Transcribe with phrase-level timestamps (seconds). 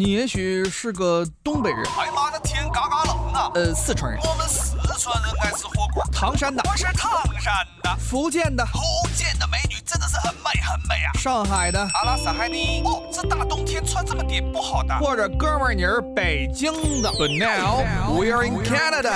[0.00, 3.52] 你也许是个东北人，哎妈的天嘎嘎冷啊！
[3.54, 6.02] 呃，四川人，我们四川人爱吃火锅。
[6.10, 8.80] 唐山的，我是唐山的，福建的，福
[9.14, 11.12] 建的美女真的是很美很美啊！
[11.18, 12.80] 上海的，阿拉斯海尼。
[12.82, 14.98] 哦，这大冬天穿这么点不好的。
[15.00, 16.72] 或者哥们儿你是北京
[17.02, 17.10] 的。
[17.10, 17.84] But now
[18.18, 19.12] we're in Canada。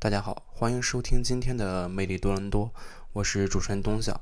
[0.00, 2.68] 大家好，欢迎收听今天的魅力多伦多，
[3.12, 4.20] 我是主持人东晓。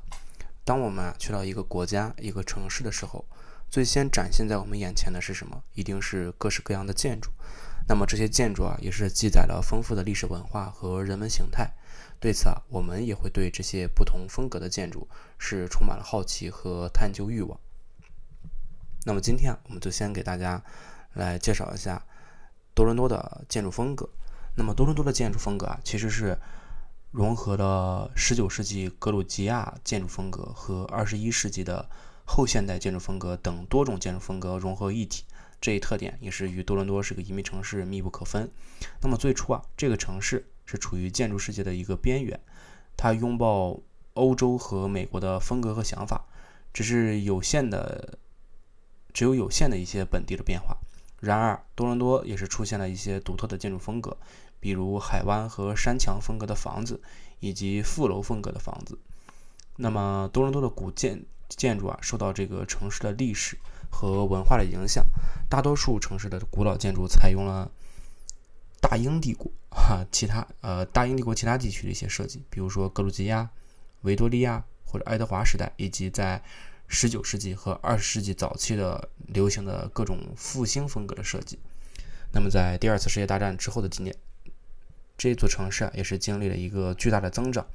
[0.63, 3.25] 当我们啊去到一个国家、一个城市的时候，
[3.73, 5.63] 最先展现在我们眼前的是什么？
[5.73, 7.31] 一定是各式各样的建筑。
[7.87, 11.73] 那么这些建筑啊，也是记载了丰富的历史文化和人文形态。
[12.19, 15.07] 对此啊，我们也会对这些不同风格的建筑
[15.39, 17.59] 是充满了好奇和探究欲望。
[19.05, 20.63] 那么今天，我们就先给大家
[21.13, 22.05] 来介绍一下
[22.75, 24.07] 多伦多的建筑风格。
[24.55, 26.37] 那么多伦多的建筑风格啊，其实是。
[27.09, 31.87] 融合了19世纪格鲁吉亚建筑风格和21世纪的
[32.25, 35.23] 后现代建筑风格等多种建筑风格融合一体，
[35.61, 38.49] 这一特点也是与多伦多是个移民城市密不可分。
[39.01, 42.39] 那么最初啊，这个城市是处于建筑世界的一个边缘，
[42.95, 43.79] 它拥抱
[44.13, 46.25] 欧洲和美国的风格和想法，
[46.73, 48.17] 只是有限的，
[49.13, 50.77] 只有有限的一些本地的变化。
[51.19, 54.17] 然而，多伦多也是出现了一些独特的建筑风格。
[54.59, 57.01] 比如海湾和山墙风格的房子，
[57.41, 58.97] 以及副楼风格的房子。
[59.75, 63.57] 那么多伦多的古建建筑啊，受到这个城市的历史
[63.89, 65.05] 和文化的影响。
[65.49, 67.69] 大多数城市的古老建筑采用了
[68.81, 73.49] 大英帝国哈其他呃大英帝国其他地区的一些设计，比如说格鲁吉亚、
[74.01, 76.41] 维多利亚或者爱德华时代，以及在
[76.87, 81.59] 十九世纪和二十世纪早期的流行的各种复兴风格的设计。
[82.31, 84.15] 那么在第二次世界大战之后的几年。
[85.15, 87.65] 这座城市啊，也是经历了一个巨大的增长，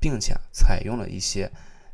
[0.00, 1.50] 并且采用了一些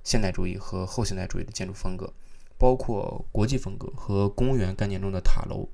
[0.07, 2.13] 现代主义和后现代主义的建筑风格，
[2.57, 5.69] 包括国际风格和公园概念中的塔楼。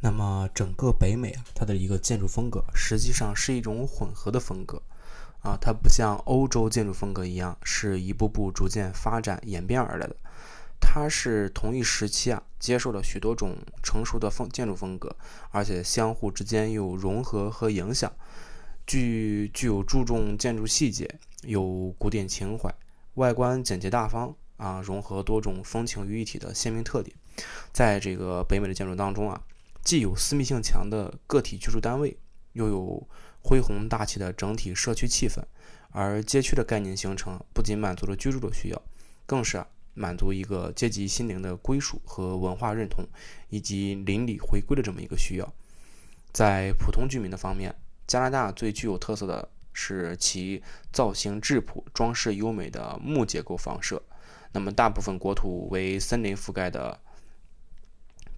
[0.00, 4.82] 那么，整个北美啊，它的一个建筑风格实际上是一种混合的风格
[5.40, 10.14] 啊，它不像欧洲建筑风格一样，是一步步逐渐发展演变而来的。
[10.78, 15.16] 它是同一时期啊，接受了许多种成熟的风建筑风格，
[15.50, 18.12] 而且相互之间又融合和影响，
[18.86, 22.74] 具具有注重建筑细节，有古典情怀，
[23.14, 27.16] 外观简洁大方啊，融合多种风情于一体的鲜明特点。
[27.72, 29.40] 在这个北美的建筑当中啊，
[29.82, 32.16] 既有私密性强的个体居住单位，
[32.52, 33.08] 又有
[33.42, 35.40] 恢宏大气的整体社区气氛，
[35.90, 38.82] 而街区的概念形成，不仅满足了居住的需要，
[39.24, 39.66] 更是啊。
[39.98, 43.02] 满足一个阶级心灵的归属和文化认同，
[43.48, 45.54] 以及邻里回归的这么一个需要。
[46.34, 47.74] 在普通居民的方面，
[48.06, 54.02] 加拿大最具有特色的是其造型质朴、装饰优美的木结构房舍。
[54.52, 56.98] 那么，大部分国土为森林覆盖的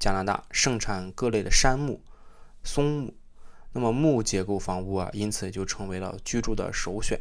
[0.00, 2.03] 加拿大，盛产各类的杉木、
[2.65, 3.15] 松木。
[3.72, 7.21] 那么，木结构房屋啊，因此就成为了居住的首选。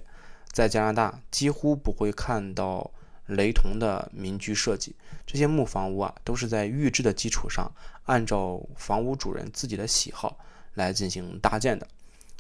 [0.52, 2.92] 在加拿大，几乎不会看到。
[3.28, 4.96] 雷同的民居设计，
[5.26, 7.70] 这些木房屋啊，都是在预制的基础上，
[8.06, 10.40] 按照房屋主人自己的喜好
[10.76, 11.86] 来进行搭建的。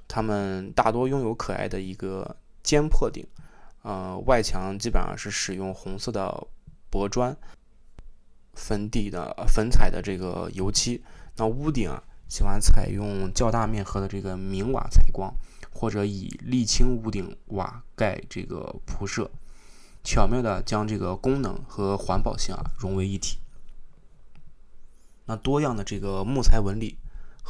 [0.07, 3.25] 它们大多拥有可爱的一个尖破顶，
[3.81, 6.47] 呃，外墙基本上是使用红色的
[6.89, 7.35] 薄砖
[8.53, 11.03] 粉底的粉彩的这个油漆。
[11.35, 15.33] 那屋顶啊，喜欢采用较大面和的这个明瓦采光，
[15.71, 19.29] 或者以沥青屋顶瓦盖这个铺设。
[20.03, 23.39] 巧妙的将这个功能和环保性啊融为一体。
[25.25, 26.97] 那多样的这个木材纹理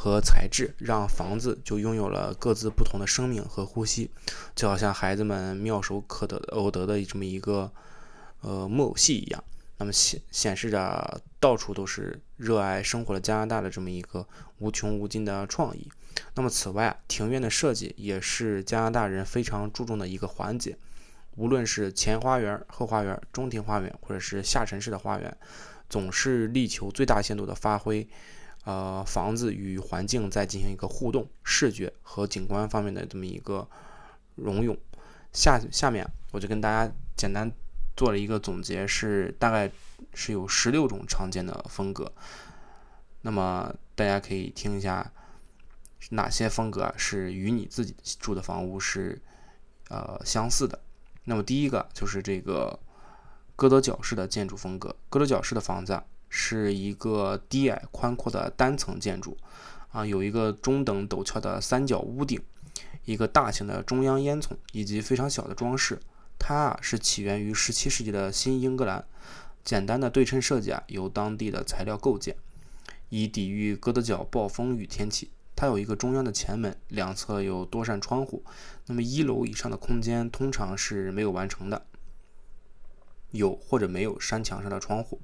[0.00, 4.08] 和材质，让房子就拥有了各自不同的生命和呼吸，
[4.54, 7.68] 就好像孩子们妙手可得偶得的这么一个
[8.42, 9.42] 呃木偶戏一样。
[9.78, 14.24] 那么显显示着到处都是热爱生活的加拿大的这么一个
[14.58, 15.90] 无穷无尽的创意。
[16.36, 20.78] 那么此外，庭院的设计也是加拿大人非常注重的一个环节。
[21.34, 25.36] 无论是前花园、后花园、中庭花园，或者是下沉式的花园，
[25.90, 28.08] 总是力求最大限度的发挥，
[28.68, 33.66] 呃，房子与环境在进行一个互动、视觉和景观方面的这么一个
[34.34, 34.76] 融用。
[35.32, 37.50] 下下面我就跟大家简单
[37.96, 39.72] 做了一个总结，是大概
[40.12, 42.12] 是有十六种常见的风格。
[43.22, 45.10] 那么大家可以听一下，
[46.10, 49.18] 哪些风格是与你自己住的房屋是
[49.88, 50.78] 呃相似的。
[51.24, 52.78] 那么第一个就是这个
[53.56, 54.94] 哥德角式的建筑风格。
[55.08, 59.36] 哥德角式的房子是一个低矮宽阔的单层建筑，
[59.90, 62.40] 啊，有一个中等陡峭的三角屋顶，
[63.04, 66.00] 一个大型的中央烟囱以及非常小的装饰。
[66.38, 69.04] 它啊是起源于17世纪的新英格兰，
[69.64, 72.36] 简单的对称设计啊由当地的材料构建。
[73.08, 75.30] 以抵御哥德角暴风雨天气。
[75.56, 78.44] 它有一个中央的前门，两侧有多扇窗户。
[78.86, 81.84] 那么一楼以上的空间通常是没有完成的，
[83.32, 85.20] 有或者没有山墙上的窗户。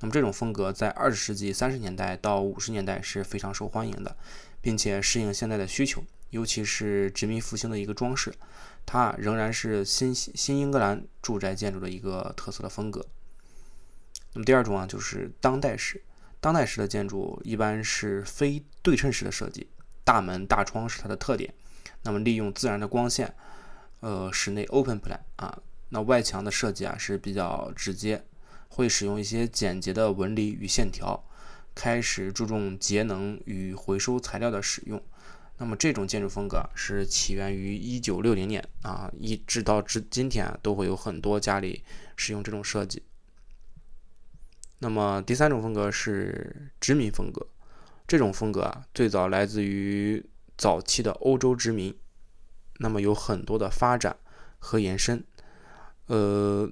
[0.00, 4.16] 那么这种风格在二十世纪三十年代到五十年代是非常受欢迎的，
[4.60, 8.32] 并且适应现在的需求，尤其是殖民复兴的一个装饰。
[8.84, 13.06] 它仍然是新新英格兰住宅建筑的一个特色的风格。
[14.32, 16.02] 那么第二种啊，就是当代式。
[16.40, 19.68] 当代式的建筑一般是非对称式的设计，
[20.02, 21.54] 大门大窗是它的特点。
[22.02, 23.32] 那么利用自然的光线，
[24.00, 25.56] 呃，室内 open plan 啊，
[25.90, 28.24] 那外墙的设计啊是比较直接，
[28.72, 31.22] 会使用一些简洁的纹理与线条，
[31.74, 35.00] 开始注重节能与回收材料的使用。
[35.58, 41.84] 那么这种建筑风格是起源于一九六零年啊，一直到至今天，都会有很多家里
[42.16, 43.02] 使用这种设计。
[44.78, 47.46] 那么第三种风格是殖民风格，
[48.08, 50.24] 这种风格啊，最早来自于
[50.56, 51.94] 早期的欧洲殖民，
[52.78, 54.16] 那么有很多的发展
[54.58, 55.22] 和延伸。
[56.06, 56.68] 呃，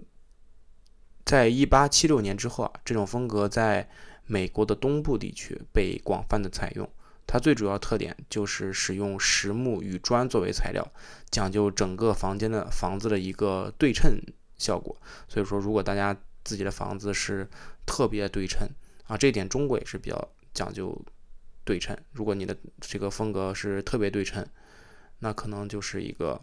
[1.31, 3.89] 在一八七六年之后啊，这种风格在
[4.27, 6.91] 美国的东部地区被广泛的采用。
[7.25, 10.85] 它最主要特点就是使用实木与砖作为材料，
[11.31, 14.21] 讲究整个房间的房子的一个对称
[14.59, 15.01] 效果。
[15.29, 17.49] 所以说，如果大家自己的房子是
[17.87, 18.69] 特别对称
[19.07, 21.01] 啊，这一点中国也是比较讲究
[21.63, 21.97] 对称。
[22.11, 24.45] 如果你的这个风格是特别对称，
[25.21, 26.41] 那可能就是一个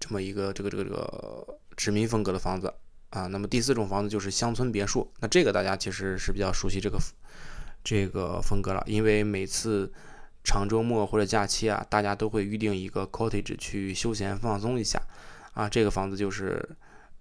[0.00, 2.72] 这么一个这个这个这个殖民风格的房子
[3.10, 3.26] 啊。
[3.26, 6.98] 那么第四种房子就是乡村别墅，那这个大家其实是比较熟悉这个
[7.82, 9.92] 这个风格了，因为每次
[10.42, 15.00] 长周末或者假期啊，大家都会预定一个 cottage 去休闲放松一下
[15.52, 15.68] 啊。
[15.68, 16.76] 这个房子就是。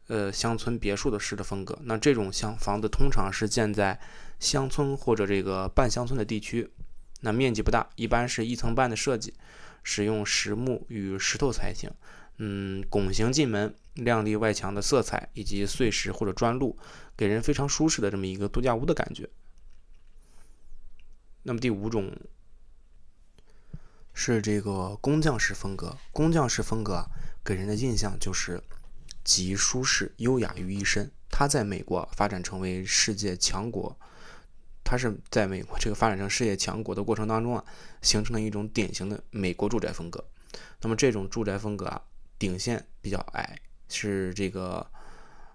[0.08, 3.98] 呃，乡村别墅的式的风格，那这种乡房子通常是建在
[4.38, 6.70] 乡村或者这个半乡村的地区，
[7.22, 9.34] 那面积不大，一般是一层半的设计，
[9.82, 11.90] 使用实木与石头才行。
[12.38, 16.78] 嗯，拱形进门，亮丽外墙的色彩以及碎石或者砖路，
[17.16, 19.30] 给人非常舒适的这么一个度假屋的感觉。
[21.44, 22.16] 那么第五种
[24.14, 27.06] 是这个工匠式风格，工匠式风格
[27.44, 28.62] 给人的印象就是。
[29.24, 31.10] 集舒适、优雅于一身。
[31.30, 33.98] 它在美国发展成为世界强国，
[34.84, 37.64] 它是在美国这个发展成世界强国的过程当中啊，
[38.02, 40.22] 形成了一种典型的美国住宅风格。
[40.82, 42.02] 那么这种住宅风格啊，
[42.38, 43.58] 顶线比较矮，
[43.94, 44.86] 是这个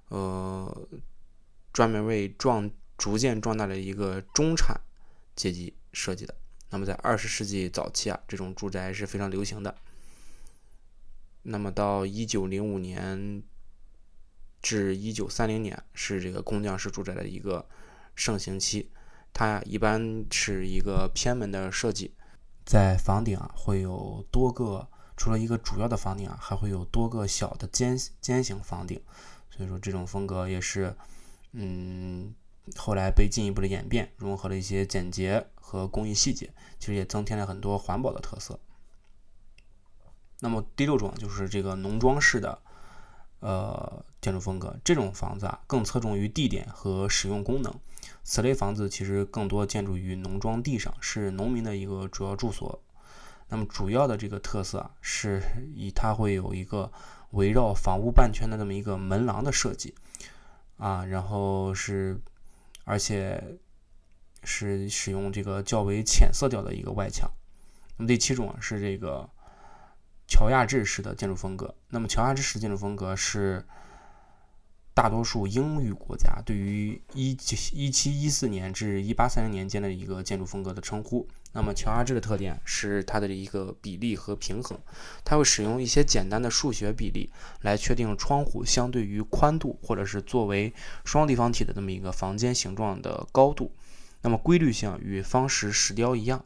[0.08, 0.88] 呃
[1.72, 4.80] 专门为壮逐渐壮大的一个中产
[5.34, 6.34] 阶级设计的。
[6.70, 9.74] 那么在二十世纪早期啊，这种住宅是非常流行的。
[11.42, 13.42] 那么到一九零五年。
[14.60, 17.64] 至一九三零年是这个工匠式住宅的一个
[18.16, 18.90] 盛行期，
[19.32, 22.12] 它一般是一个偏门的设计，
[22.66, 24.88] 在房顶啊会有多个，
[25.18, 28.98] 除了一个主要的房顶啊，还会有多个小的尖尖形房顶，
[29.50, 30.96] 所以说这种风格也是，
[31.52, 32.34] 嗯，
[32.76, 38.58] 后来被进一步的演变，融合了一些简洁和工艺细节，其实也增添了很多环保的特色。
[40.40, 42.62] 那么第六种就是这个农庄式的。
[43.40, 47.72] 呃，建筑风格这种房子啊，更侧重于地点和使用功能。
[48.24, 52.82] 此类房子其实更多建筑于农庄地上，是农民的一个主要住所。
[53.48, 55.42] 那么主要的这个特色啊，是
[55.74, 56.90] 以它会有一个
[57.30, 59.94] 围绕房屋半圈的这么一个门廊的设计
[60.76, 62.20] 啊，然后是
[62.84, 63.58] 而且
[64.44, 67.30] 是使用这个较为浅色调的一个外墙。
[67.96, 69.28] 那么第七种啊，是这个。
[70.30, 73.64] 乔亚治式的建筑风格，那么乔亚治式建筑风格是
[74.92, 77.30] 大多数英语国家对于一
[77.72, 81.26] 一七一四年至一八三零年间的一个建筑风格的称呼。
[81.52, 84.78] 那么乔亚治的特点是它的一个比例和平衡，
[85.24, 90.72] 它会使用一些简单的数学比例来确定窗户相对于宽度，或者是作为
[91.04, 93.74] 双立方体的这么一个房间形状的高度。
[94.20, 96.44] 那么规律性与方石石雕一样。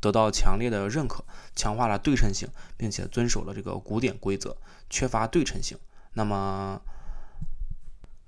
[0.00, 1.24] 得到强烈的认可，
[1.54, 4.56] 强化了对称性，并且遵守了这个古典规则。
[4.90, 5.78] 缺乏对称性，
[6.14, 6.82] 那么，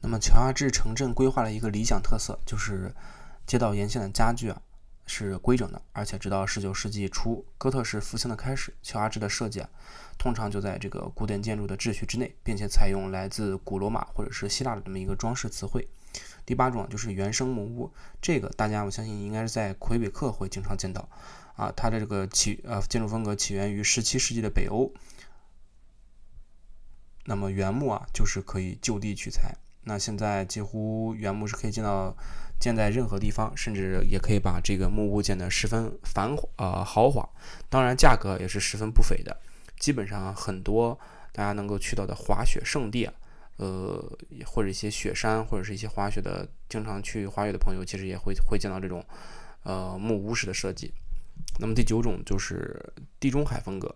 [0.00, 2.94] 那么乔亚治城镇规划的一个理想特色就是
[3.44, 4.62] 街道沿线的家具啊
[5.06, 9.68] 是规整的，而且直到19世纪初哥特式复兴的开始，乔阿治的设计啊
[10.18, 15.88] 通常就在这个古典建筑的秩序之内，并且采用来自古罗马或者是希腊的这么一个装饰词汇。
[16.46, 17.92] 第八种就是原生木屋，
[18.22, 21.08] 这个大家我相信应该是在魁北克会经常见到。
[21.56, 24.92] 啊，它的这个起呃建筑风格起源于十七世纪的北欧。
[27.26, 32.16] 那么原木啊，就是可以就地取材，那现在几乎原木是可以见到
[32.58, 37.28] 建在任何地方，甚至也可以把这个木屋建得十分繁华呃豪华。
[37.68, 39.36] 当然价格也是十分不菲的。
[39.78, 40.98] 基本上很多
[41.32, 43.12] 大家能够去到的滑雪胜地啊，
[43.56, 49.04] 呃或者一些雪山或者是一些滑雪的经常去滑雪的朋友，其实也会会见到这种
[49.64, 50.92] 呃木屋式的设计。
[51.58, 52.80] 那么第九种就是
[53.20, 53.94] 地中海风格。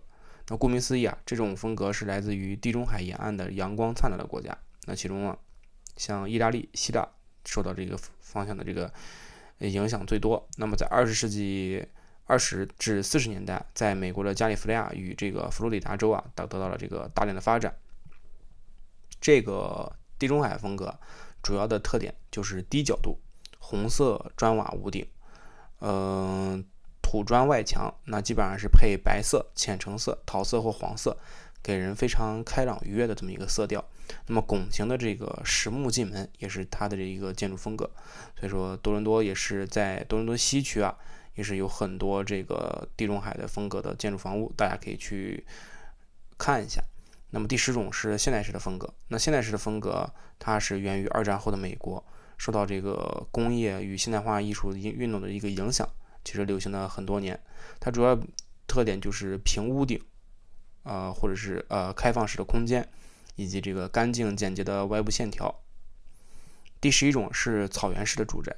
[0.49, 4.57] 那顾名思义啊，这种风格是来自于地中海沿岸的阳光灿烂的国家。
[4.87, 5.37] 那其中啊，
[5.97, 7.07] 像意大利、希腊
[7.49, 8.93] 受到这个方向的这个
[9.59, 10.47] 影响最多。
[10.57, 11.83] 那么在二十世纪
[12.27, 17.75] 二十至四十年代，在美国的加利福尼亚与这个佛罗里达州啊，得得到了这个大量的发展。
[19.21, 20.95] 这个地中海风格
[21.43, 23.19] 主要的特点就是低角度、
[23.59, 25.07] 红色砖瓦屋顶，
[25.81, 26.65] 嗯。
[27.01, 31.17] 土砖外墙，那基本上是配白色、浅橙色、桃色或黄色，
[31.63, 33.85] 给人非常开朗愉悦的这么一个色调。
[34.27, 37.91] 那么拱形的这个实木进门也是它的这一个建筑风格。
[38.39, 40.97] 所以说，多伦多也是在多伦多西区啊，
[41.35, 45.47] 也是有很多这个地中海的风格的建筑房屋，大家可以去
[46.39, 46.83] 看一下。
[47.31, 48.95] 那么第十种是现代式的风格。
[49.09, 52.03] 那现代式的风格，它是源于二战后的美国，
[52.39, 55.87] 受到这个工业与现代化艺术运运动的一个影响。
[56.25, 57.39] 其实流行了很多年，
[57.79, 58.19] 它主要
[58.67, 60.03] 特点就是平屋顶，
[60.89, 62.89] 呃，或者是呃开放式的空间，
[63.37, 65.55] 以及这个干净简洁的外部线条。
[66.81, 68.57] 第十一种是草原式的住宅，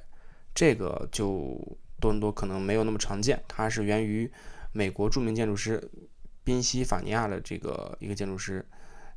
[0.55, 1.59] 这个就
[1.99, 4.31] 多伦多可能没有那么常见，它是源于
[4.71, 5.91] 美国著名建筑师
[6.43, 8.65] 宾夕法尼亚的这个一个建筑师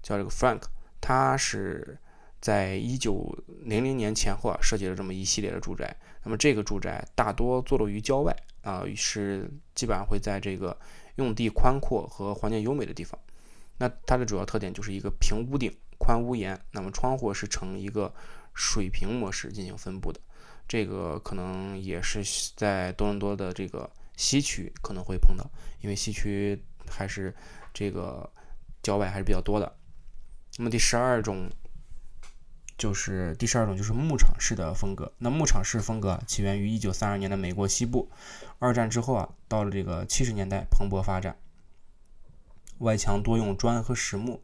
[0.02, 0.62] 叫这个 Frank，
[1.00, 1.96] 他是。
[2.40, 5.96] 在一九零零年前后啊，设计了这么一系列的住宅。
[6.24, 10.78] 那么这个住宅大多坐落于郊外啊，是基本上会在这个
[11.16, 13.18] 用地宽阔和环境优美的地方。
[13.78, 18.12] 那它的主要特点就是一个平屋顶、宽屋檐，那么窗户是呈一个
[18.54, 20.20] 水平模式进行分布的。
[20.66, 22.22] 这个可能也是
[22.56, 25.44] 在多伦多的这个西区可能会碰到，
[25.80, 27.34] 因为西区还是
[27.72, 28.30] 这个
[28.82, 29.76] 郊外还是比较多的。
[30.56, 31.50] 那么第十二种。
[32.76, 35.12] 就是第十二种，就是牧场式的风格。
[35.18, 38.10] 那牧场式风格起源于一九三二年的美国西部，
[38.58, 41.36] 二战之后啊，到了这个七十年代蓬勃发展。
[42.78, 44.42] 外墙多用砖和实木。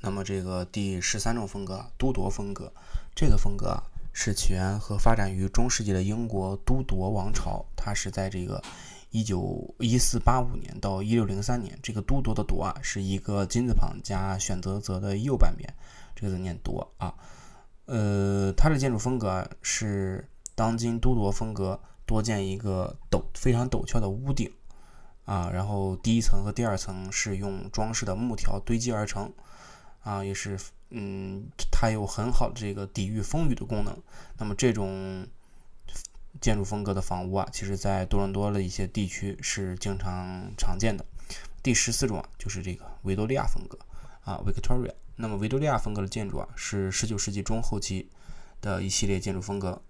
[0.00, 2.72] 那么这个第十三种风格，都铎风格，
[3.14, 8.60] 这个风格啊是起源和发展于中世纪的英国都铎王朝，它是在这个
[9.10, 11.78] 一九一四八五年到一六零三年。
[11.82, 15.72] 这个都铎的铎啊，是一个金字旁加选择则的右半边。
[16.22, 17.12] 这个字念铎啊，
[17.86, 24.48] 呃，它的建筑风格是当今都铎风格，多建一个陡非常陡峭的屋顶
[25.24, 29.32] 啊，然后第一层和第二层是用装饰的木条堆积而成
[30.04, 30.56] 啊，也是
[30.90, 33.92] 嗯，它有很好的这个抵御风雨的功能。
[34.38, 35.26] 那么这种
[36.40, 41.04] 建筑风格的房屋啊，其实在多伦多的一些地区是经常常见的。
[41.64, 43.76] 第十四种啊，就是这个维多利亚风格
[44.22, 44.94] 啊，Victoria。
[45.16, 48.08] 那么维多利亚风格的建筑啊，是十九世纪中后期
[48.60, 49.80] 的一系列建筑风格，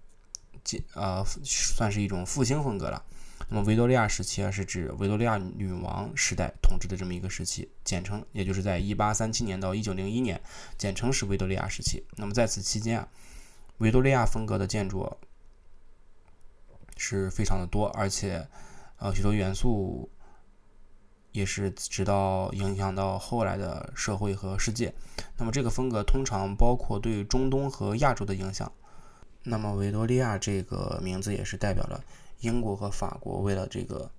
[0.63, 3.03] 建呃算是一种复兴风格了。
[3.49, 10.41] 那么维多利亚时期啊，是指维多利亚女王时代统治的这么一个时期，简称也就是在一八三七年到一九零一年，
[10.77, 12.03] 简称是维多利亚时期。
[12.17, 13.07] 那么在此期间啊，
[13.77, 15.17] 维多利亚风格的建筑
[16.97, 18.47] 是非常的多，而且
[18.97, 20.09] 呃许多元素。
[21.33, 24.93] 也是直到影响到后来的社会和世界。
[25.37, 28.71] 那么这个风格通常包括对中东和亚洲的影响。
[29.43, 32.01] 那么维多利亚这个名字也是代表了
[32.39, 34.09] 英国和法国为了这个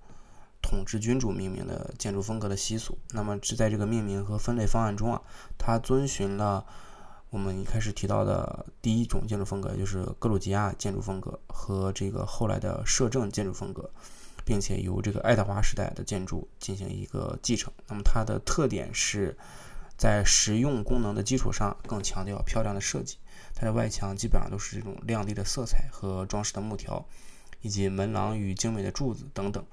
[0.61, 2.95] 统治君主命名的建筑风格的习俗。
[3.11, 5.21] 那么是在这个命名和分类方案中啊，
[5.57, 6.63] 它遵循了
[7.31, 13.89] 我们一开始提到的第一种建筑风格，就是格鲁吉亚建筑风格和这个后来的摄政建筑风格。
[14.45, 17.73] 并且由这个爱德华时代的建筑进行一个继承。
[17.87, 19.35] 那么它的特点是
[19.97, 23.17] 在实用功能的基础上，更强调漂亮的设计。
[23.55, 27.05] 它的外墙基本上都是这种亮丽的色彩和装饰的木条，
[27.61, 29.65] 以及门廊与精美的柱子等等。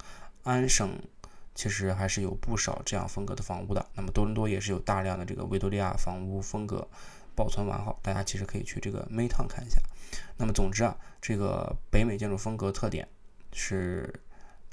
[0.43, 0.97] 安省
[1.53, 3.85] 其实还是有不少这样风格的房屋的。
[3.93, 6.87] 那么多伦多也是有大量的这个维多利亚房屋风格
[7.35, 9.79] 保存完好，大家其实可以去这个 Maytown 看一下。
[10.37, 13.07] 那么总之啊，这个北美建筑风格特点
[13.51, 14.21] 是。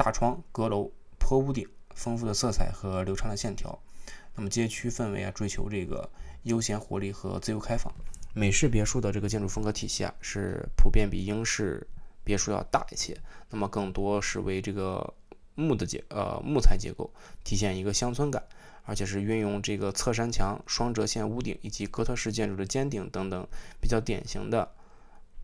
[0.03, 3.79] 大窗、阁楼、坡屋顶，丰富的色彩和流畅的线条。
[4.35, 6.09] 那么街区氛围啊，追求这个
[6.45, 7.93] 悠闲活力和自由开放。
[8.33, 11.87] 美式别墅的这个建筑风格体系啊，是普遍比英式
[12.25, 13.15] 别墅要大一些。
[13.51, 15.13] 那么更多是为这个
[15.55, 17.13] 木的结呃木材结构，
[17.45, 18.43] 体现一个乡村感。
[18.85, 23.47] 而且是运用这个侧山墙、双折线屋顶以及哥特式建筑的尖顶等等
[23.79, 24.73] 比较典型的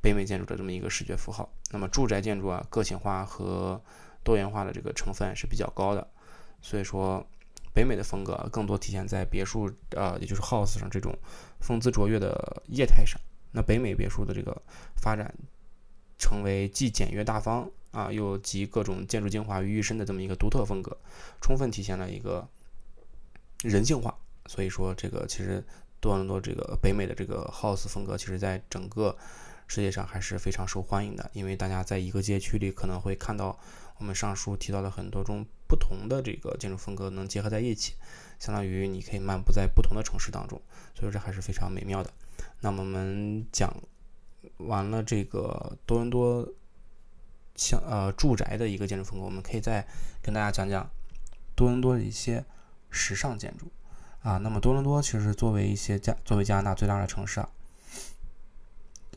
[0.00, 1.52] 北美建筑的这么一个视觉符号。
[1.70, 3.80] 那么住宅建筑啊，个性化和
[4.26, 6.04] 多元化的这个成分是比较高的，
[6.60, 7.24] 所以说
[7.72, 11.16] 北美的风格更多体现在别墅呃，也就是 house 上这种
[11.60, 13.20] 风姿卓越的业态上。
[13.52, 14.60] 那北美别墅的这个
[14.96, 15.32] 发展，
[16.18, 20.98] 成为既简约大方啊，又集各种建筑精华于一身的这么一个独特风格，
[21.40, 22.46] 充分体现了一个。
[23.64, 24.14] 人性化，
[24.46, 25.64] 所以说这个其实
[25.98, 29.16] 多伦多这个北美的这个 house 风格，其实在整个
[29.66, 31.30] 世界上还是非常受欢迎的。
[31.32, 33.58] 因为大家在一个街区里可能会看到
[33.98, 37.94] 我们上述提到的很多种不同的这个建筑风格能结合在一起，
[38.38, 40.60] 相当于你可以漫步在不同的城市当中，
[40.94, 42.10] 所以说这还是非常美妙的。
[42.60, 43.72] 那么我们讲
[44.58, 46.46] 完了这个多伦多
[47.54, 49.86] 像呃住宅的一个建筑风格，我们可以再
[50.22, 50.88] 跟大家讲讲
[51.54, 52.44] 多伦多的一些。
[52.88, 53.70] 时尚建筑
[54.22, 57.48] 啊，那么多伦多其实作为一些加作为加拿大最大的城市啊，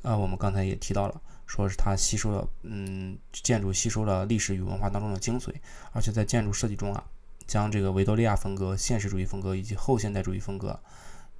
[0.02, 5.54] 呃，我们刚才也提到了，说是它吸收了嗯建筑吸收了历史与文化当中的精髓，
[5.92, 7.04] 而且在建筑设计中啊，
[7.46, 10.80] 将这个维多利亚风格、现实主义风格以及后现代主义风格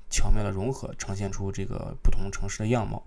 [0.10, 3.04] 巧妙的融合，呈现出这个不同城市的样貌。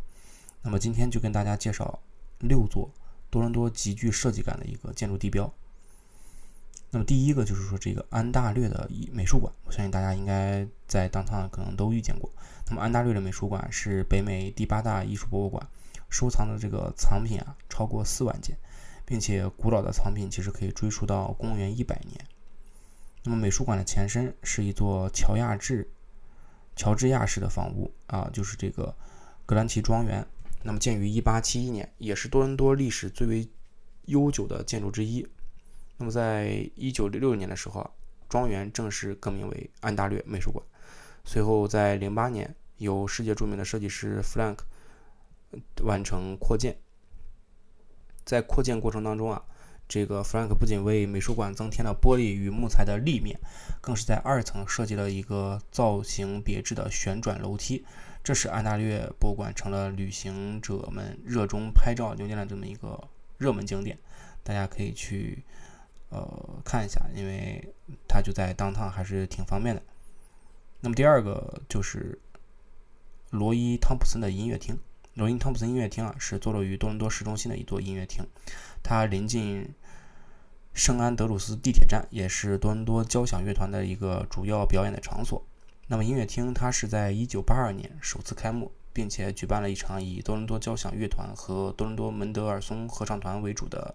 [0.62, 1.98] 那么今天就跟大家介绍
[2.38, 2.90] 六座
[3.28, 5.52] 多伦多极具设计感的一个建筑地标。
[6.94, 12.30] 那么第一个就是说这个安大略的美术馆，我相信大家应该在当趟可能都遇见过。
[12.68, 15.66] 那么安大略的美术馆是北美第八大艺术博物馆，
[16.10, 18.58] 收藏的这个藏品啊超过四万件，
[19.06, 22.22] 并且古老的藏品其实可以追溯到公元一百年。
[23.24, 25.90] 那么美术馆的前身是一座乔亚治、
[26.76, 28.94] 乔治亚式的房屋啊，就是这个
[29.46, 30.26] 格兰奇庄园。
[30.62, 33.48] 那么建于一八七一年，也是多伦多历史最为
[34.04, 35.26] 悠久的建筑之一。
[36.02, 37.88] 那么，在一九六六年的时候，
[38.28, 40.60] 庄园正式更名为安大略美术馆。
[41.24, 44.58] 随后，在零八年，由世界著名的设计师 Frank
[45.84, 46.76] 完成扩建。
[48.24, 49.44] 在扩建过程当中啊，
[49.86, 53.38] 这个 Frank 不仅为美术馆增添了玻璃与木材的立面，
[53.80, 57.84] 更是在二层设计了一个造型别致的旋转楼梯，
[58.24, 63.96] 这使安大略博物馆成了旅行者们热衷拍照留念的这么一个热门景点。
[64.42, 65.44] 大家可以去。
[66.12, 67.74] 呃，看一下，因为
[68.06, 69.82] 它就在当趟，还是挺方便的。
[70.80, 72.20] 那么第二个就是
[73.30, 74.78] 罗伊·汤普森的音乐厅。
[75.14, 78.26] 罗伊·汤普森音乐厅啊，是坐落于多伦多市中心的一座音乐厅，
[78.82, 79.74] 它临近
[80.74, 85.42] 圣安德鲁斯地铁站，也是多伦多交响乐团的一个主要表演的场所。
[85.86, 93.94] 那么音乐厅它是在1982年首次开幕，并且举办了一场以多伦多交响乐团和多伦多门德尔松合唱团为主的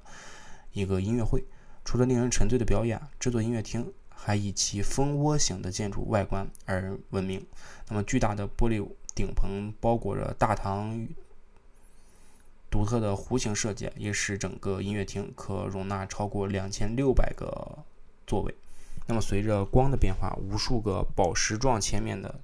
[0.71, 1.43] 一个音乐会。
[1.87, 7.47] 除了令人沉醉的表演，这座音乐厅还以其蜂窝形的建筑外观而闻名。
[7.87, 11.07] 那么，巨大的玻璃顶棚包裹着大堂，
[12.69, 17.85] 独特的弧形设计也使整个音乐厅可容纳超过两千六百个
[18.27, 18.53] 座位。
[19.05, 22.41] 那么，随着光的变化，无数个宝石状切面的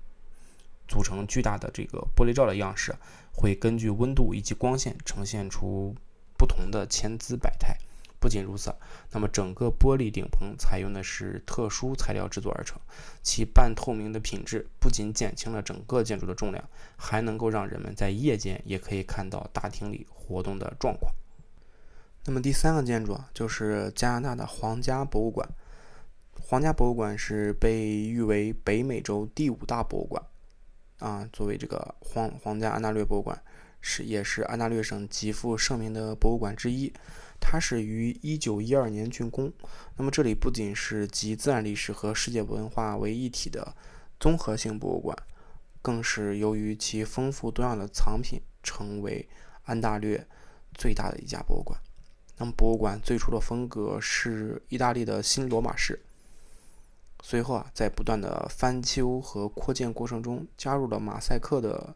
[0.87, 2.95] 组成巨大的这个玻璃罩的样式，
[3.33, 5.93] 会根据温度以及光线呈现出
[6.37, 7.75] 不同的千姿百态。
[8.23, 8.73] 不仅如此，
[9.11, 12.79] 那么整个玻璃顶棚采用的是特殊材料制作而成，
[13.21, 16.63] 其半透明的品质不仅减轻了整个建筑的重量，
[16.95, 21.13] 还能够让人们在夜间也可以看到大厅里活动的状况。
[22.23, 25.45] 那么第三个建筑啊，就是加拿大的皇家博物馆。
[26.39, 30.23] 皇家博物馆是被誉为北美洲第五大博物馆
[30.99, 33.43] 啊，作为这个皇皇家安大略博物馆，
[33.81, 36.93] 是也是安大略省极负盛名的博物馆之一。
[37.45, 39.51] 它是于一九一二年竣工。
[39.97, 43.75] 那么这里不仅是集自然历史和世界文化为一体的
[44.17, 45.15] 综合性博物馆，
[45.81, 49.27] 更是由于其丰富多样的藏品，成为
[49.65, 50.25] 安大略
[50.73, 51.77] 最大的一家博物馆。
[52.37, 56.01] 那么博物馆最初的风格是意大利的新罗马式，
[57.21, 61.95] 随后啊，在不断的翻修和扩建过程中，加入了马赛克的。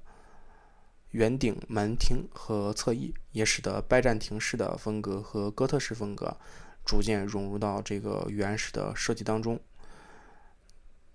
[1.12, 6.38] 圆顶门厅和侧翼也使得拜占庭式的风格和哥特式风格
[6.86, 9.60] 逐渐融入到这个原始的设计当中。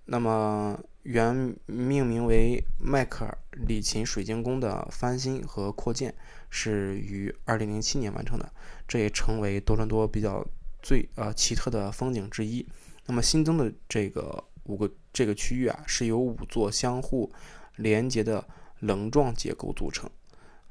[0.06, 6.12] 那么，原命名为迈克尔里琴水晶宫的翻新和扩建
[6.50, 8.52] 是于2007年完成的，
[8.88, 10.44] 这也成为多伦多比较
[10.82, 12.66] 最呃奇特的风景之一。
[13.06, 17.30] 那么新增的这个五个这个区域啊，是由五座相互
[17.76, 18.44] 连接的。
[18.82, 20.10] 棱状结构组成，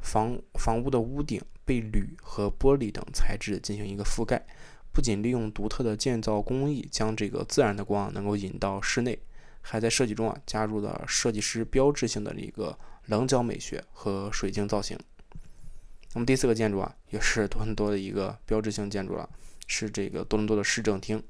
[0.02, 4.46] 房房屋的屋顶被铝和玻璃等材质进行一个覆盖，
[4.92, 9.18] 不仅利用独特的建造工艺将这个自然的光能够引到室内，
[9.62, 15.00] 还在设计中啊加入了设计师标志性的一个棱角美学和水晶造型。
[16.14, 19.30] 那么第四个建筑啊，也是多伦多的一个标志性建筑了，
[19.68, 21.24] 是这个多伦多的市政厅。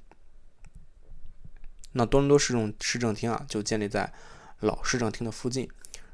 [1.92, 4.12] 那多伦多市政市政厅啊，就建立在
[4.62, 5.70] 老市政厅的附近，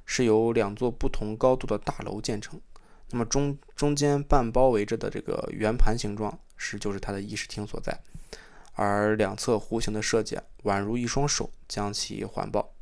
[0.08, 2.60] 是由两座不同高度的大楼建成。
[3.12, 8.02] 那么中中间半包围着的这个圆盘形状，是就是它的议事厅所在。
[8.74, 12.74] 而两侧弧形的设计宛如一双手将其环抱。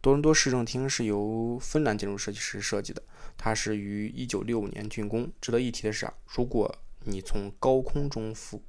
[0.00, 3.02] 多伦多市政厅是由芬兰建筑设计师设计的，
[3.36, 5.30] 它是于1965年竣工。
[5.40, 8.62] 值得一提的是啊，如果你从高空中俯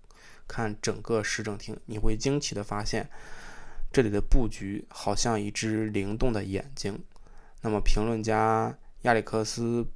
[0.48, 3.10] 瞰整个市政厅，你会惊奇地发现，
[3.92, 7.04] 这里的布局好像一只灵动的眼睛。
[7.62, 9.88] 那么，评论家亚历克斯。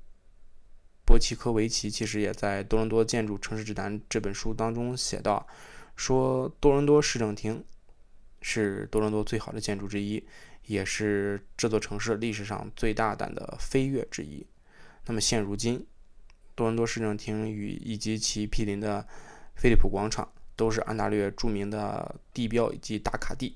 [1.08, 5.46] 波奇科维奇其实也在《多伦多建筑城市指南》这本书当中写到，
[5.96, 7.64] 说多伦多市政厅
[8.42, 10.26] 是多伦多最好的建筑之一，
[10.66, 14.44] 也是这座城市历史上最大胆的飞跃之一。
[15.06, 15.86] 那么现如今，
[16.56, 19.08] 多伦多市政厅与以及其毗邻的
[19.54, 23.56] 菲利普广场都是安大略著名的地标以及打卡地。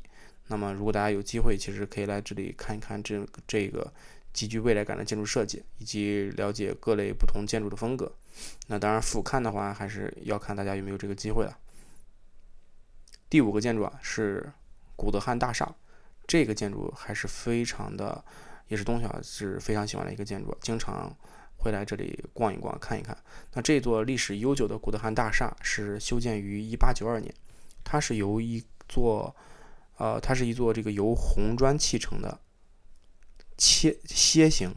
[0.50, 3.92] 那么如果大家有机会，其实可以来这里看一看这这个。
[4.32, 8.14] 极具未来感的建筑设计，以及了解各类不同建筑的风格。
[8.68, 11.58] 那当然，俯瞰的话，还是要看大家有没有这个机会了。
[13.28, 14.54] 第五个建筑啊，是
[14.96, 15.76] 古德汉大厦。
[16.28, 18.24] 这个建筑还是非常的，
[18.68, 21.12] 也是东晓是非常喜欢的一个建筑，经常
[21.58, 23.18] 会来这里逛一逛、看一看。
[23.54, 27.34] 那这座历史悠久的古德汉大厦是修建于1892年，
[27.84, 29.36] 它是由一座，
[30.00, 32.40] 呃，它是一座这个由红砖砌成的。
[33.58, 34.74] 切楔形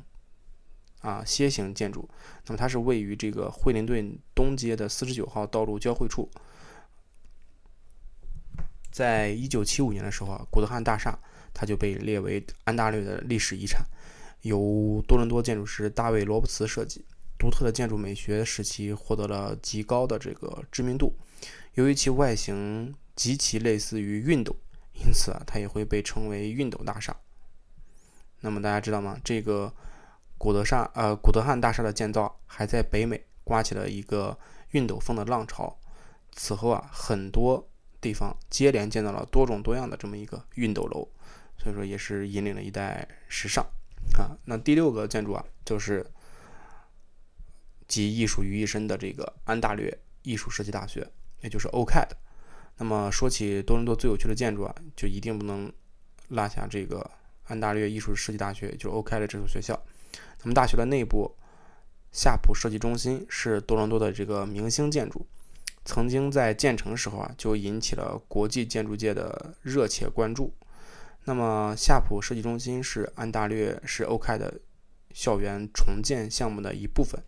[1.02, 2.08] 啊，楔形建筑。
[2.46, 6.28] 那么它是位于这个惠灵顿东街的四十九号道路交汇处。
[8.90, 11.16] 在一九七五年的时候啊，古德汉大厦
[11.54, 13.86] 它就被列为安大略的历史遗产，
[14.40, 17.04] 由多伦多建筑师大卫罗伯茨设计。
[17.38, 21.16] 独特的建筑美学使其获得了极高的这个知名度。
[21.74, 24.56] 由于其外形极其类似于熨斗，
[24.94, 27.16] 因此啊，它也会被称为熨斗大厦。
[28.40, 29.18] 那么大家知道吗？
[29.24, 29.72] 这个
[30.36, 34.36] 古德厦呃古德汉大厦的建造还在北美刮起了一个
[34.72, 35.78] 熨斗风的浪潮。
[36.32, 37.68] 此后啊，很多
[38.00, 41.08] 地方接连建造了多种多样的这么一个熨斗楼，
[41.58, 43.64] 所以说也是引领了一代时尚
[44.18, 44.36] 啊。
[44.46, 46.04] 那第六个建筑啊，就是
[47.86, 51.06] 集艺术于一身的这个安大略艺术设计大学，
[51.42, 52.08] 也就是 OCAD。
[52.78, 55.72] 那么说起多伦多最有趣的建筑啊，就一定不能
[56.28, 57.10] 落下这个。
[57.46, 59.78] 安大略艺术设计大学就是 OK 的这所学校。
[60.42, 61.34] 那么大学的内部，
[62.12, 65.26] 夏普设计中心是多伦多的这个明星建筑，
[65.84, 70.54] 曾经在建成时候啊就引起了国际建筑界的热切关注。
[71.24, 74.60] 那么夏普设计中心是安大略是 OK 的
[75.12, 77.20] 校园重建项目的一部分，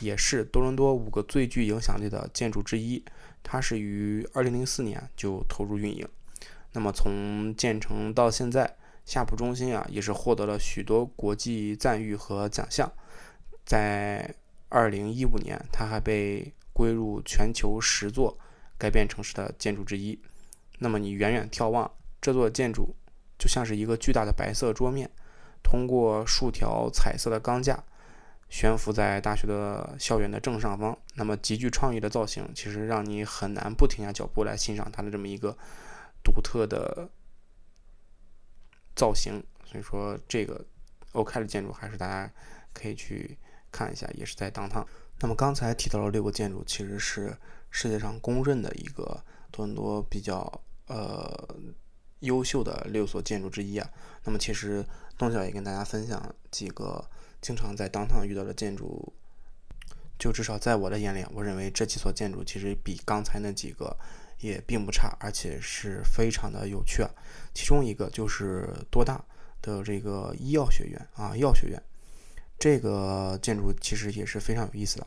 [0.00, 3.04] 也是多伦多五个最具影响力的建筑之一。
[3.42, 6.08] 它是于2004年就投入运营。
[6.72, 8.76] 那么从建成到现在。
[9.06, 12.92] 夏普中心啊，也是获得了许多国际赞誉和奖项。
[13.64, 14.32] 在
[14.68, 18.38] 2015年，它还被归入全球十座
[18.78, 20.16] 改变城市的建筑之一。
[20.78, 22.94] 那么你远远眺望这座建筑，
[23.36, 25.10] 就像是一个巨大的白色桌面，
[25.60, 27.82] 通过数条彩色的钢架
[28.50, 30.98] 悬浮在大学的校园的正上方。
[31.14, 35.56] 那么极具创意的造型，其实让你很难不停下脚步来欣赏它的这么一个
[36.22, 37.08] 独特的。
[38.96, 40.62] 造型，所以说这个
[41.12, 42.30] OK 的建筑还是大家
[42.74, 43.38] 可以去
[43.70, 44.86] 看一下，也是在当趟。
[45.20, 47.34] 那么刚才提到了六个建筑，其实是
[47.70, 50.52] 世界上公认的一个多伦多比较
[50.88, 51.56] 呃
[52.18, 53.88] 优秀的六所建筑之一啊。
[54.24, 54.84] 那么其实
[55.16, 57.02] 东晓也跟大家分享几个
[57.40, 59.12] 经常在当趟遇到的建筑，
[60.18, 63.96] 就至少在我的眼里，我认为这几所建筑其实比刚才那几个。
[64.42, 67.04] 也并不差，而且是非常的有趣。
[67.52, 69.22] 其中一个就是多大
[69.60, 71.78] 的这个医药学院啊，药学院
[72.58, 75.06] 这个建筑其实也是非常有意思的。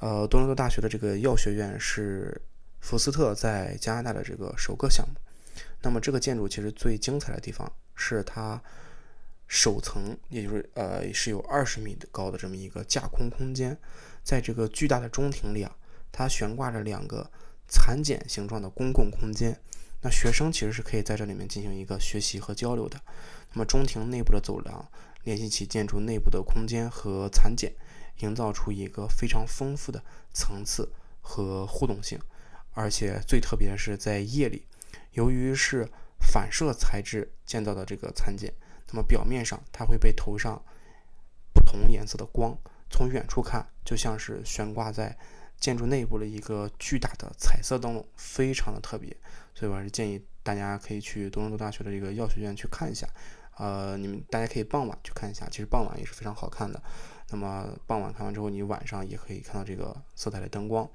[0.00, 2.42] 呃，多伦多大学的这个药学院是
[2.80, 5.14] 福斯特在加拿大的这个首个项目。
[5.80, 8.60] 那么这个建筑其实最精彩的地方是它
[9.48, 13.76] 首层，也就是呃是有二十米的高的这么一个架空空间，
[14.22, 15.76] 在这个巨大的中庭里啊，
[16.12, 17.28] 它悬挂着两个。
[17.70, 19.60] 蚕茧形状的公共空间，
[20.00, 22.98] 那学生其实是可以在这里面进行一个学习和交流的。
[23.52, 24.90] 那么中庭内部的走廊
[25.24, 27.74] 联系起建筑内部的空间和蚕茧，
[28.20, 32.18] 营造出一个非常丰富的层次和互动性。
[32.72, 34.64] 而且最特别的是在夜里，
[35.12, 35.86] 由于是
[36.18, 38.50] 反射材质建造的这个蚕茧，
[38.90, 40.62] 那么表面上它会被投上
[41.52, 42.56] 不同颜色的光，
[42.90, 45.16] 从远处看就像是悬挂在
[45.58, 49.16] 建筑内部的一个巨大的彩色灯笼，非常的特别。
[49.54, 53.08] 所以我还是建议大家可以去多伦多大学的这个药学院去看一下。
[53.56, 56.80] 呃，你们大家可以傍晚去看一下，其实傍晚也是非常好看的。
[57.30, 60.88] 那么傍晚看完之后，你晚上也可以看到这个色彩的灯光。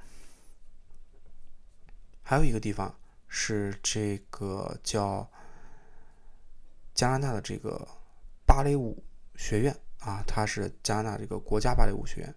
[2.22, 2.96] 还有一个地方
[3.28, 5.30] 是这个叫
[6.94, 7.88] 加拿大的这个
[8.46, 9.04] 芭蕾舞
[9.36, 12.36] 学院啊，它是加拿大这个国家芭蕾舞学院。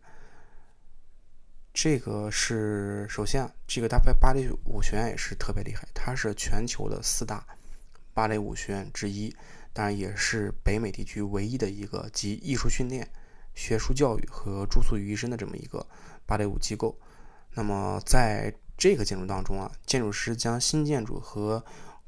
[1.75, 7.47] 这个是首先啊，这个大芭芭蕾舞学院也是特别厉害，它是全球的四大
[8.15, 9.35] 芭蕾舞学院之一。
[9.75, 13.07] 当然，也是北美地区唯一的一个集艺术训练、
[13.55, 15.87] 学术教育和住宿于一身的这么一个
[16.25, 16.99] 芭蕾舞机构。
[17.53, 21.63] 那么，在这个建筑当中啊，建筑师将新建筑和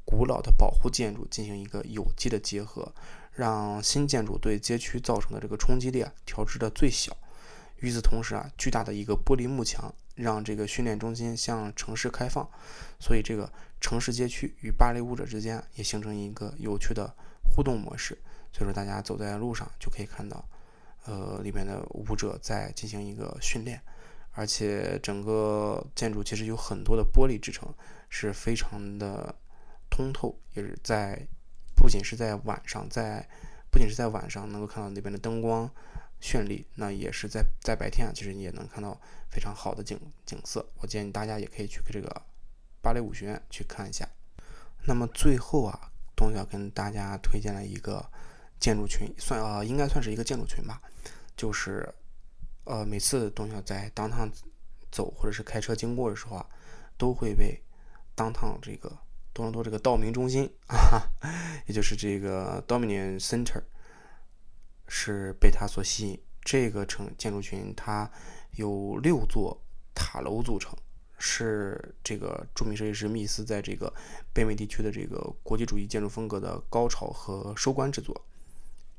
[0.09, 2.91] 古老的保护建筑进行一个有机的结合，
[3.31, 7.15] 让新建筑对街区造成的这个冲击力啊调至的最小。
[7.77, 12.49] 与此同时啊，巨大的一个玻璃幕墙让这个训练中心向城市开放，
[12.99, 17.13] 所以这个城市街区与芭蕾舞者之间也形成一个有趣的。
[17.51, 18.15] 互动模式，
[18.53, 20.45] 所以说大家走在路上就可以看到，
[21.05, 23.81] 呃，里面的舞者在进行一个训练，
[24.33, 27.73] 而且整个建筑其实有很多的玻璃制成，
[28.07, 29.33] 是非常的
[30.03, 31.27] 通透，也是在
[31.75, 33.27] 不仅是在晚上，在
[33.71, 35.69] 不仅是在晚上能够看到那边的灯光
[36.21, 40.65] 绚丽，那也是在在白天啊，其实你也能看到非常好的景景色。
[40.79, 42.21] 我建议大家也可以去这个
[42.81, 44.07] 芭蕾舞学院去看一下。
[44.85, 45.91] 那么最后啊。
[46.15, 48.05] 东晓跟大家推荐了一个
[48.59, 50.81] 建筑群，算呃应该算是一个建筑群吧，
[51.37, 51.87] 就是
[52.65, 54.29] 呃每次东晓在当趟
[54.91, 56.45] 走或者是开车经过的时候啊，
[56.97, 57.57] 都会被
[58.15, 58.91] 当趟这个
[59.33, 61.09] 多伦多这个道明中心啊，
[61.65, 63.61] 也就是这个 Dominion Center
[64.87, 66.19] 是被它所吸引。
[66.41, 68.09] 这个城建筑群它
[68.51, 69.61] 有六座
[69.93, 70.75] 塔楼组成。
[71.21, 73.93] 是这个著名设计师密斯在这个
[74.33, 78.25] 北美地区的这个国际主义建筑风格的高潮和收官之作。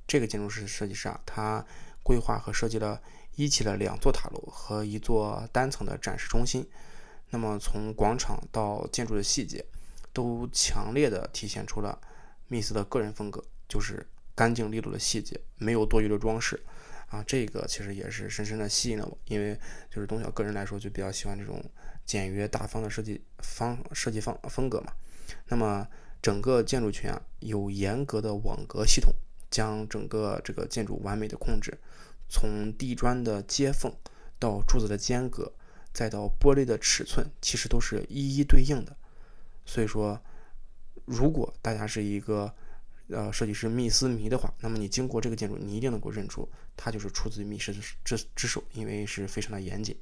[0.06, 1.64] 这个建筑师设计师啊，他
[2.02, 3.00] 规划和设计了
[3.36, 6.62] 一期的两座塔楼和一座单层的展示中心。
[7.30, 9.64] 那么从广场到建筑的细节，
[10.12, 12.00] 都强烈的体现出了
[12.48, 16.60] 密斯的个人风格，就是干净利落的细节，没有多余的装饰。
[17.08, 19.58] 啊，这个其实也是深深的吸引了我，因为
[19.90, 21.60] 就是东晓个人来说就比较喜欢这种
[22.06, 24.92] 简约大方的设计方设计方风格嘛。
[25.48, 25.84] 那么
[26.22, 29.12] 整个建筑群啊，有严格的网格系统，
[29.50, 31.76] 将整个这个建筑完美的控制，
[32.28, 33.92] 从地砖的接缝
[34.38, 35.52] 到柱子的间隔，
[35.92, 38.96] 再到玻璃的尺寸，其实都是一一对应的。
[39.64, 40.20] 所以说，
[41.04, 42.52] 如果大家是一个
[43.08, 47.72] 呃，设计师密斯迷的话，那么你经过这个建筑，你一定能够认出它就是出自于密斯
[48.04, 49.96] 之之手，因为是非常的严谨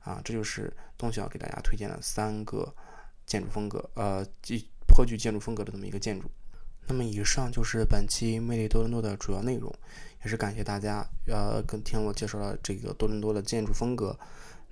[0.00, 0.20] 啊。
[0.24, 2.74] 这就是东晓给大家推荐的三个
[3.24, 6.28] 建筑风格，呃，既颇具建筑风格的这么一个建筑。
[6.88, 9.72] 那么以上就是本期魅力多伦多的主要内容，
[10.24, 14.18] 也是感谢大家呃跟听我介绍了这个多伦多的建筑风格。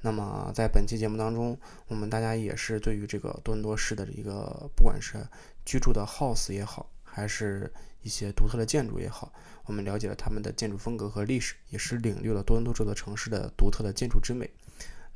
[0.00, 1.58] 那么在本期节目当中，
[1.88, 5.26] 我们大家也是对于这个多伦多市的一个不管是
[5.64, 6.90] 居住的 house 也好。
[7.10, 9.32] 还是一些独特的建筑也好，
[9.64, 14.48] 我们了解了他们的建筑风格和历史，也是领略了多伦多这座城市的独特的建筑之美。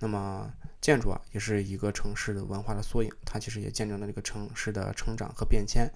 [0.01, 5.89] 那么，建筑啊，也是一个城市的文化的缩影，它其实也见证了这个城市的成长和变迁。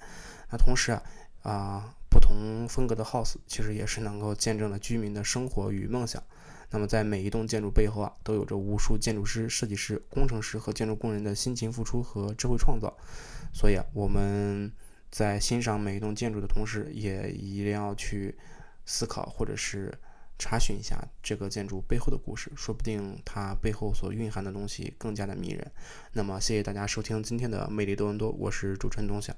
[0.53, 1.03] 那同时啊，
[1.43, 6.23] 啊，不同风格的 house 其实也是能够见证了居民的生活与梦想。
[6.71, 12.97] 那么，在每一栋建筑背后啊，都有着无数建筑师、设计师、工程师和建筑工人的辛勤付出和智慧创造。
[13.53, 14.73] 所以啊，我们。
[15.09, 18.37] 在欣赏每一栋建筑的同时，也一定要去
[18.85, 19.91] 思考或者是
[20.37, 25.73] 查询一下这个建筑背后的故事，说不定它背后所蕴含的东西更加的迷人。
[26.13, 29.35] 那么，谢谢大家收听今天的魅力多伦多，我是主持人东夏。